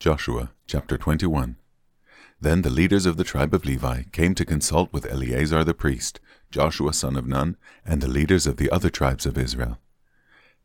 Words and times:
Joshua 0.00 0.52
chapter 0.68 0.96
21 0.96 1.56
Then 2.40 2.62
the 2.62 2.70
leaders 2.70 3.04
of 3.04 3.16
the 3.16 3.24
tribe 3.24 3.52
of 3.52 3.64
Levi 3.64 4.04
came 4.12 4.32
to 4.36 4.44
consult 4.44 4.92
with 4.92 5.10
Eleazar 5.10 5.64
the 5.64 5.74
priest, 5.74 6.20
Joshua 6.52 6.92
son 6.92 7.16
of 7.16 7.26
Nun, 7.26 7.56
and 7.84 8.00
the 8.00 8.06
leaders 8.06 8.46
of 8.46 8.58
the 8.58 8.70
other 8.70 8.90
tribes 8.90 9.26
of 9.26 9.36
Israel. 9.36 9.80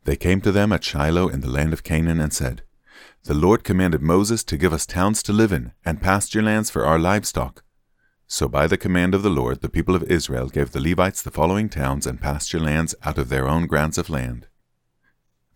They 0.04 0.14
came 0.14 0.40
to 0.42 0.52
them 0.52 0.72
at 0.72 0.84
Shiloh 0.84 1.28
in 1.28 1.40
the 1.40 1.50
land 1.50 1.72
of 1.72 1.82
Canaan 1.82 2.20
and 2.20 2.32
said, 2.32 2.62
The 3.24 3.34
Lord 3.34 3.64
commanded 3.64 4.00
Moses 4.00 4.44
to 4.44 4.56
give 4.56 4.72
us 4.72 4.86
towns 4.86 5.20
to 5.24 5.32
live 5.32 5.50
in 5.50 5.72
and 5.84 6.00
pasture 6.00 6.40
lands 6.40 6.70
for 6.70 6.86
our 6.86 7.00
livestock. 7.00 7.64
So 8.28 8.46
by 8.46 8.68
the 8.68 8.78
command 8.78 9.16
of 9.16 9.24
the 9.24 9.30
Lord 9.30 9.62
the 9.62 9.68
people 9.68 9.96
of 9.96 10.04
Israel 10.04 10.48
gave 10.48 10.70
the 10.70 10.80
Levites 10.80 11.22
the 11.22 11.32
following 11.32 11.68
towns 11.68 12.06
and 12.06 12.20
pasture 12.20 12.60
lands 12.60 12.94
out 13.02 13.18
of 13.18 13.30
their 13.30 13.48
own 13.48 13.66
grants 13.66 13.98
of 13.98 14.08
land. 14.08 14.46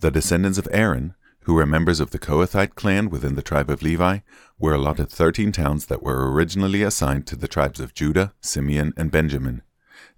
The 0.00 0.10
descendants 0.10 0.58
of 0.58 0.66
Aaron, 0.72 1.14
who 1.48 1.54
were 1.54 1.64
members 1.64 1.98
of 1.98 2.10
the 2.10 2.18
Kohathite 2.18 2.74
clan 2.74 3.08
within 3.08 3.34
the 3.34 3.40
tribe 3.40 3.70
of 3.70 3.80
Levi, 3.80 4.18
were 4.58 4.74
allotted 4.74 5.08
13 5.08 5.50
towns 5.50 5.86
that 5.86 6.02
were 6.02 6.30
originally 6.30 6.82
assigned 6.82 7.26
to 7.26 7.36
the 7.36 7.48
tribes 7.48 7.80
of 7.80 7.94
Judah, 7.94 8.34
Simeon, 8.42 8.92
and 8.98 9.10
Benjamin. 9.10 9.62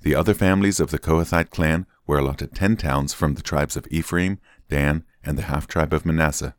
The 0.01 0.13
other 0.13 0.35
families 0.35 0.81
of 0.81 0.91
the 0.91 0.99
Kohathite 0.99 1.51
clan 1.51 1.87
were 2.05 2.19
allotted 2.19 2.53
10 2.53 2.79
towns 2.79 3.15
from 3.15 3.35
the 3.35 3.43
tribes 3.43 3.77
of 3.77 3.87
Ephraim, 3.93 4.41
Dan, 4.69 5.05
and 5.23 5.39
the 5.39 5.43
half 5.43 5.69
tribe 5.69 5.93
of 5.93 6.05
Manasseh. 6.05 6.57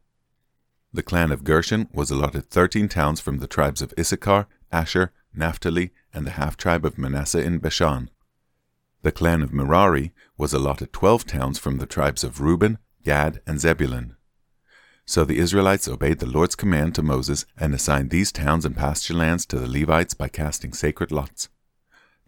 The 0.94 1.03
clan 1.03 1.33
of 1.33 1.44
Gershon 1.44 1.89
was 1.91 2.09
allotted 2.09 2.49
13 2.49 2.88
towns 2.88 3.19
from 3.19 3.39
the 3.39 3.47
tribes 3.47 3.81
of 3.81 3.94
Issachar, 3.99 4.47
Asher, 4.72 5.11
Naphtali, 5.33 5.91
and 6.13 6.25
the 6.25 6.31
half 6.39 6.55
tribe 6.55 6.85
of 6.85 6.97
Manasseh 6.97 7.44
in 7.44 7.58
Bashan. 7.58 8.09
The 9.02 9.11
clan 9.11 9.41
of 9.41 9.52
Merari 9.52 10.13
was 10.38 10.53
allotted 10.53 10.94
12 10.94 11.27
towns 11.27 11.59
from 11.59 11.80
the 11.80 11.85
tribes 11.85 12.23
of 12.23 12.39
Reuben, 12.39 12.77
Gad, 13.03 13.41
and 13.45 13.59
Zebulun. 13.59 14.16
So 15.05 15.25
the 15.25 15.39
Israelites 15.39 15.87
obeyed 15.87 16.19
the 16.19 16.25
Lord's 16.25 16.55
command 16.55 16.95
to 16.95 17.03
Moses 17.03 17.45
and 17.57 17.73
assigned 17.73 18.09
these 18.09 18.31
towns 18.31 18.65
and 18.65 18.75
pasture 18.75 19.13
lands 19.13 19.45
to 19.47 19.59
the 19.59 19.67
Levites 19.67 20.13
by 20.13 20.27
casting 20.27 20.73
sacred 20.73 21.11
lots. 21.11 21.49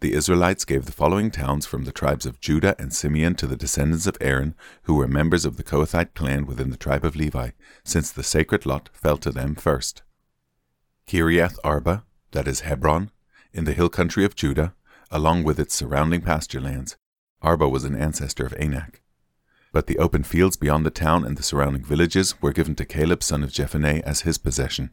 The 0.00 0.12
Israelites 0.12 0.64
gave 0.64 0.84
the 0.84 0.92
following 0.92 1.30
towns 1.30 1.64
from 1.64 1.84
the 1.84 1.92
tribes 1.92 2.26
of 2.26 2.40
Judah 2.40 2.74
and 2.78 2.92
Simeon 2.92 3.36
to 3.36 3.46
the 3.46 3.56
descendants 3.56 4.06
of 4.06 4.18
Aaron, 4.20 4.54
who 4.82 4.96
were 4.96 5.08
members 5.08 5.44
of 5.44 5.56
the 5.56 5.62
Kohathite 5.62 6.14
clan 6.14 6.46
within 6.46 6.70
the 6.70 6.76
tribe 6.76 7.04
of 7.04 7.16
Levi, 7.16 7.50
since 7.84 8.10
the 8.10 8.22
sacred 8.22 8.66
lot 8.66 8.90
fell 8.92 9.16
to 9.18 9.30
them 9.30 9.54
first. 9.54 10.02
Kiriath 11.06 11.58
Arba, 11.64 12.04
that 12.32 12.48
is 12.48 12.60
Hebron, 12.60 13.10
in 13.52 13.64
the 13.64 13.72
hill 13.72 13.88
country 13.88 14.24
of 14.24 14.34
Judah, 14.34 14.74
along 15.10 15.44
with 15.44 15.60
its 15.60 15.74
surrounding 15.74 16.20
pasture 16.20 16.60
lands. 16.60 16.96
Arba 17.40 17.68
was 17.68 17.84
an 17.84 17.94
ancestor 17.94 18.44
of 18.44 18.54
Anak 18.54 19.00
but 19.74 19.88
the 19.88 19.98
open 19.98 20.22
fields 20.22 20.56
beyond 20.56 20.86
the 20.86 20.90
town 20.90 21.24
and 21.24 21.36
the 21.36 21.42
surrounding 21.42 21.82
villages 21.82 22.40
were 22.40 22.52
given 22.52 22.76
to 22.76 22.84
Caleb 22.84 23.24
son 23.24 23.42
of 23.42 23.50
Jephunneh 23.50 24.02
as 24.02 24.20
his 24.20 24.38
possession. 24.38 24.90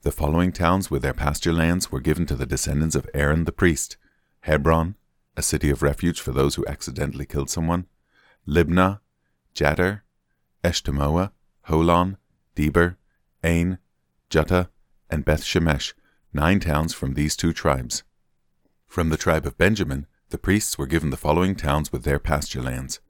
The 0.00 0.10
following 0.10 0.50
towns 0.50 0.90
with 0.90 1.02
their 1.02 1.12
pasture 1.12 1.52
lands 1.52 1.92
were 1.92 2.00
given 2.00 2.24
to 2.26 2.36
the 2.36 2.46
descendants 2.46 2.96
of 2.96 3.06
Aaron 3.12 3.44
the 3.44 3.52
priest 3.52 3.98
Hebron, 4.40 4.94
a 5.36 5.42
city 5.42 5.68
of 5.68 5.82
refuge 5.82 6.22
for 6.22 6.32
those 6.32 6.54
who 6.54 6.64
accidentally 6.66 7.26
killed 7.26 7.50
someone, 7.50 7.86
Libnah, 8.48 9.00
Jattir, 9.54 10.00
Eshtemoa, 10.64 11.32
Holon, 11.68 12.16
Debir, 12.54 12.96
Ain, 13.44 13.76
Juttah, 14.30 14.70
and 15.10 15.22
Beth 15.22 15.42
Shemesh, 15.42 15.92
nine 16.32 16.60
towns 16.60 16.94
from 16.94 17.12
these 17.12 17.36
two 17.36 17.52
tribes. 17.52 18.04
From 18.86 19.10
the 19.10 19.18
tribe 19.18 19.44
of 19.44 19.58
Benjamin, 19.58 20.06
the 20.30 20.38
priests 20.38 20.78
were 20.78 20.86
given 20.86 21.10
the 21.10 21.18
following 21.18 21.54
towns 21.54 21.92
with 21.92 22.04
their 22.04 22.18
pasture 22.18 22.62
lands 22.62 23.00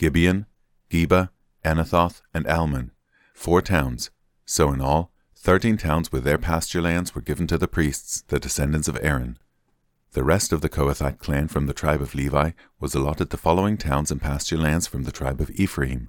Gibeon, 0.00 0.46
Geba, 0.88 1.28
Anathoth, 1.62 2.22
and 2.32 2.46
Almon, 2.46 2.92
four 3.34 3.60
towns. 3.60 4.10
So 4.46 4.72
in 4.72 4.80
all, 4.80 5.12
thirteen 5.36 5.76
towns 5.76 6.10
with 6.10 6.24
their 6.24 6.38
pasture 6.38 6.80
lands 6.80 7.14
were 7.14 7.20
given 7.20 7.46
to 7.48 7.58
the 7.58 7.68
priests, 7.68 8.22
the 8.28 8.40
descendants 8.40 8.88
of 8.88 8.98
Aaron. 9.02 9.38
The 10.12 10.24
rest 10.24 10.54
of 10.54 10.62
the 10.62 10.70
Kohathite 10.70 11.18
clan 11.18 11.48
from 11.48 11.66
the 11.66 11.74
tribe 11.74 12.00
of 12.00 12.14
Levi 12.14 12.52
was 12.80 12.94
allotted 12.94 13.28
the 13.28 13.36
following 13.36 13.76
towns 13.76 14.10
and 14.10 14.22
pasture 14.22 14.56
lands 14.56 14.86
from 14.86 15.02
the 15.02 15.12
tribe 15.12 15.38
of 15.38 15.50
Ephraim 15.50 16.08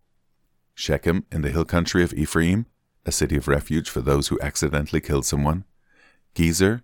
Shechem 0.74 1.26
in 1.30 1.42
the 1.42 1.52
hill 1.52 1.66
country 1.66 2.02
of 2.02 2.14
Ephraim, 2.14 2.68
a 3.06 3.12
city 3.12 3.36
of 3.36 3.50
refuge 3.50 3.90
for 3.90 4.00
those 4.00 4.30
who 4.30 4.40
accidentally 4.40 5.02
killed 5.02 5.26
someone, 5.26 5.66
Gezer, 6.34 6.84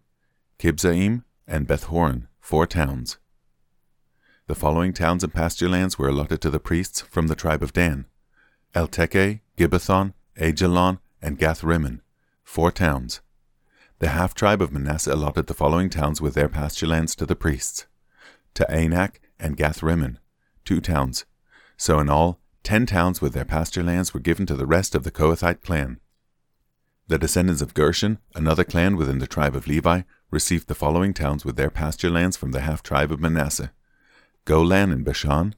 Kibzaim, 0.60 1.24
and 1.48 1.68
Beth 1.68 1.86
Horon, 1.86 2.28
four 2.42 2.68
towns. 2.68 3.18
The 4.48 4.56
following 4.56 4.94
towns 4.94 5.26
and 5.26 5.34
pasture 5.34 5.68
lands 5.68 6.00
were 6.00 6.08
allotted 6.08 6.40
to 6.40 6.50
the 6.50 6.58
priests 6.58 7.02
from 7.02 7.28
the 7.28 7.36
tribe 7.36 7.62
of 7.62 7.74
Dan 7.74 8.06
Elteke, 8.74 9.42
Gibbethon, 9.58 10.14
Aijalon, 10.38 11.00
and 11.22 11.38
Gath 11.38 11.66
Rimmon, 11.66 12.02
four 12.46 12.72
towns. 12.72 13.20
The 14.00 14.08
half 14.08 14.34
tribe 14.34 14.62
of 14.62 14.72
Manasseh 14.72 15.14
allotted 15.14 15.48
the 15.48 15.54
following 15.54 15.90
towns 15.90 16.22
with 16.22 16.34
their 16.34 16.48
pasture 16.48 16.88
lands 16.88 17.14
to 17.16 17.26
the 17.26 17.36
priests 17.36 17.88
Taanach 18.56 19.16
and 19.38 19.58
Gath 19.58 19.84
Rimmon, 19.84 20.18
two 20.64 20.80
towns. 20.80 21.26
So 21.76 22.00
in 22.00 22.10
all, 22.10 22.40
ten 22.64 22.86
towns 22.86 23.20
with 23.20 23.34
their 23.34 23.44
pasture 23.44 23.84
lands 23.84 24.14
were 24.14 24.22
given 24.22 24.46
to 24.46 24.56
the 24.56 24.66
rest 24.66 24.96
of 24.96 25.04
the 25.04 25.12
Kohathite 25.12 25.62
clan. 25.62 26.00
The 27.10 27.20
descendants 27.20 27.62
of 27.62 27.74
Gershon, 27.74 28.20
another 28.34 28.64
clan 28.64 28.96
within 28.96 29.20
the 29.20 29.28
tribe 29.28 29.58
of 29.58 29.68
Levi, 29.68 30.04
received 30.32 30.70
the 30.70 30.76
following 30.76 31.14
towns 31.14 31.44
with 31.44 31.58
their 31.58 31.70
pasture 31.70 32.10
lands 32.10 32.38
from 32.38 32.54
the 32.54 32.62
half 32.62 32.82
tribe 32.82 33.12
of 33.12 33.20
Manasseh 33.20 33.74
Golan 34.48 34.94
in 34.94 35.04
Bashan, 35.04 35.56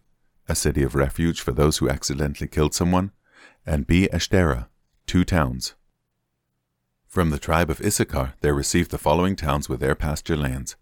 a 0.48 0.56
city 0.56 0.82
of 0.82 0.96
refuge 0.96 1.42
for 1.42 1.52
those 1.52 1.78
who 1.78 1.88
accidentally 1.88 2.48
killed 2.48 2.74
someone, 2.74 3.12
and 3.64 3.86
Be 3.86 4.10
Eshtera, 4.12 4.68
two 5.06 5.24
towns. 5.24 5.76
From 7.06 7.30
the 7.30 7.38
tribe 7.38 7.70
of 7.70 7.82
Issachar 7.82 8.34
they 8.42 8.52
received 8.52 8.90
the 8.90 8.98
following 8.98 9.36
towns 9.36 9.70
with 9.70 9.80
their 9.80 9.94
pasture 9.94 10.36
lands 10.36 10.76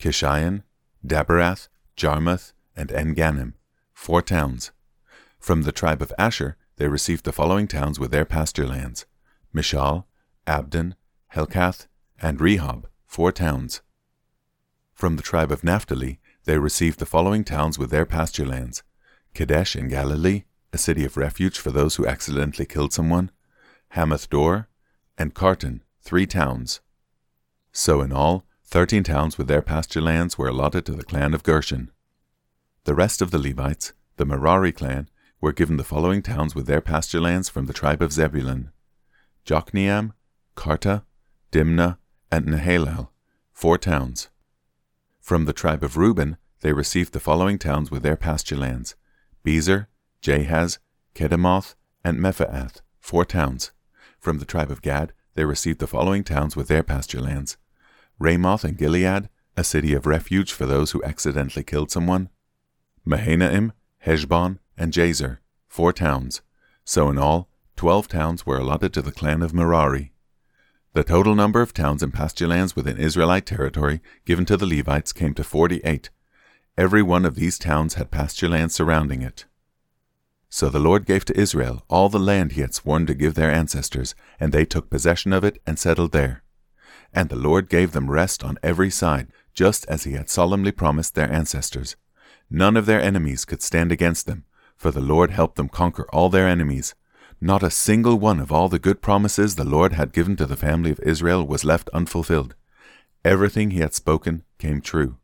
Kishion, 0.00 0.64
Daberath, 1.06 1.68
Jarmuth, 1.96 2.54
and 2.74 2.90
En 2.90 3.54
four 3.92 4.20
towns. 4.20 4.72
From 5.38 5.62
the 5.62 5.70
tribe 5.70 6.02
of 6.02 6.12
Asher 6.18 6.56
they 6.74 6.88
received 6.88 7.24
the 7.24 7.32
following 7.32 7.68
towns 7.68 8.00
with 8.00 8.10
their 8.10 8.24
pasture 8.24 8.66
lands 8.66 9.06
Mishal, 9.54 10.06
Abdon, 10.44 10.96
Helkath, 11.36 11.86
and 12.20 12.40
Rehob, 12.40 12.86
four 13.06 13.30
towns. 13.30 13.80
From 14.92 15.14
the 15.14 15.22
tribe 15.22 15.52
of 15.52 15.62
Naphtali 15.62 16.18
they 16.48 16.58
received 16.58 16.98
the 16.98 17.04
following 17.04 17.44
towns 17.44 17.78
with 17.78 17.90
their 17.90 18.06
pasture 18.06 18.46
lands 18.46 18.82
Kadesh 19.34 19.76
in 19.76 19.86
Galilee, 19.88 20.44
a 20.72 20.78
city 20.78 21.04
of 21.04 21.18
refuge 21.18 21.58
for 21.58 21.70
those 21.70 21.96
who 21.96 22.06
accidentally 22.06 22.64
killed 22.64 22.90
someone, 22.90 23.30
Hammoth 23.94 24.30
Dor, 24.30 24.66
and 25.18 25.34
Kartan, 25.34 25.82
three 26.00 26.24
towns. 26.24 26.80
So 27.70 28.00
in 28.00 28.12
all, 28.14 28.46
thirteen 28.64 29.02
towns 29.02 29.36
with 29.36 29.46
their 29.46 29.60
pasture 29.60 30.00
lands 30.00 30.38
were 30.38 30.48
allotted 30.48 30.86
to 30.86 30.92
the 30.92 31.04
clan 31.04 31.34
of 31.34 31.42
Gershon. 31.42 31.90
The 32.84 32.94
rest 32.94 33.20
of 33.20 33.30
the 33.30 33.38
Levites, 33.38 33.92
the 34.16 34.24
Merari 34.24 34.72
clan, 34.72 35.10
were 35.42 35.52
given 35.52 35.76
the 35.76 35.84
following 35.84 36.22
towns 36.22 36.54
with 36.54 36.66
their 36.66 36.80
pasture 36.80 37.20
lands 37.20 37.50
from 37.50 37.66
the 37.66 37.74
tribe 37.74 38.00
of 38.00 38.14
Zebulun 38.14 38.72
Jokneam, 39.44 40.14
Kartah, 40.56 41.02
Dimna, 41.52 41.98
and 42.32 42.46
Nahalal, 42.46 43.08
four 43.52 43.76
towns. 43.76 44.30
From 45.28 45.44
the 45.44 45.52
tribe 45.52 45.84
of 45.84 45.98
Reuben, 45.98 46.38
they 46.62 46.72
received 46.72 47.12
the 47.12 47.20
following 47.20 47.58
towns 47.58 47.90
with 47.90 48.02
their 48.02 48.16
pasture 48.16 48.56
lands 48.56 48.96
Bezer, 49.44 49.88
Jahaz, 50.22 50.78
Kedemoth, 51.14 51.74
and 52.02 52.18
Mephaath, 52.18 52.80
four 52.98 53.26
towns. 53.26 53.72
From 54.18 54.38
the 54.38 54.46
tribe 54.46 54.70
of 54.70 54.80
Gad, 54.80 55.12
they 55.34 55.44
received 55.44 55.80
the 55.80 55.86
following 55.86 56.24
towns 56.24 56.56
with 56.56 56.68
their 56.68 56.82
pasture 56.82 57.20
lands 57.20 57.58
Ramoth 58.18 58.64
and 58.64 58.78
Gilead, 58.78 59.28
a 59.54 59.64
city 59.64 59.92
of 59.92 60.06
refuge 60.06 60.54
for 60.54 60.64
those 60.64 60.92
who 60.92 61.04
accidentally 61.04 61.62
killed 61.62 61.90
someone, 61.90 62.30
Mahanaim, 63.04 63.74
Heshbon, 64.06 64.60
and 64.78 64.94
Jazer, 64.94 65.40
four 65.66 65.92
towns. 65.92 66.40
So 66.86 67.10
in 67.10 67.18
all, 67.18 67.50
twelve 67.76 68.08
towns 68.08 68.46
were 68.46 68.56
allotted 68.56 68.94
to 68.94 69.02
the 69.02 69.12
clan 69.12 69.42
of 69.42 69.52
Merari. 69.52 70.14
The 70.98 71.04
total 71.04 71.36
number 71.36 71.62
of 71.62 71.72
towns 71.72 72.02
and 72.02 72.12
pasture 72.12 72.48
lands 72.48 72.74
within 72.74 72.96
Israelite 72.96 73.46
territory 73.46 74.00
given 74.24 74.44
to 74.46 74.56
the 74.56 74.66
Levites 74.66 75.12
came 75.12 75.32
to 75.34 75.44
48. 75.44 76.10
Every 76.76 77.04
one 77.04 77.24
of 77.24 77.36
these 77.36 77.56
towns 77.56 77.94
had 77.94 78.10
pasture 78.10 78.48
land 78.48 78.72
surrounding 78.72 79.22
it. 79.22 79.44
So 80.50 80.68
the 80.68 80.80
Lord 80.80 81.06
gave 81.06 81.24
to 81.26 81.40
Israel 81.40 81.84
all 81.88 82.08
the 82.08 82.18
land 82.18 82.50
he 82.50 82.62
had 82.62 82.74
sworn 82.74 83.06
to 83.06 83.14
give 83.14 83.34
their 83.34 83.48
ancestors, 83.48 84.16
and 84.40 84.52
they 84.52 84.64
took 84.64 84.90
possession 84.90 85.32
of 85.32 85.44
it 85.44 85.62
and 85.64 85.78
settled 85.78 86.10
there. 86.10 86.42
And 87.14 87.28
the 87.28 87.36
Lord 87.36 87.68
gave 87.68 87.92
them 87.92 88.10
rest 88.10 88.42
on 88.42 88.58
every 88.60 88.90
side, 88.90 89.28
just 89.54 89.86
as 89.86 90.02
he 90.02 90.14
had 90.14 90.28
solemnly 90.28 90.72
promised 90.72 91.14
their 91.14 91.30
ancestors. 91.30 91.94
None 92.50 92.76
of 92.76 92.86
their 92.86 93.00
enemies 93.00 93.44
could 93.44 93.62
stand 93.62 93.92
against 93.92 94.26
them, 94.26 94.46
for 94.76 94.90
the 94.90 95.00
Lord 95.00 95.30
helped 95.30 95.54
them 95.54 95.68
conquer 95.68 96.08
all 96.12 96.28
their 96.28 96.48
enemies, 96.48 96.96
not 97.40 97.62
a 97.62 97.70
single 97.70 98.18
one 98.18 98.40
of 98.40 98.50
all 98.50 98.68
the 98.68 98.78
good 98.78 99.00
promises 99.00 99.54
the 99.54 99.64
Lord 99.64 99.92
had 99.92 100.12
given 100.12 100.36
to 100.36 100.46
the 100.46 100.56
family 100.56 100.90
of 100.90 101.00
Israel 101.00 101.46
was 101.46 101.64
left 101.64 101.88
unfulfilled. 101.92 102.54
Everything 103.24 103.70
he 103.70 103.80
had 103.80 103.94
spoken 103.94 104.42
came 104.58 104.80
true. 104.80 105.16